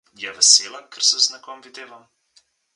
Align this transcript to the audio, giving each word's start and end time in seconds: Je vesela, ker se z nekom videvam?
Je 0.21 0.31
vesela, 0.37 0.81
ker 0.95 1.05
se 1.09 1.19
z 1.25 1.35
nekom 1.35 1.63
videvam? 1.69 2.03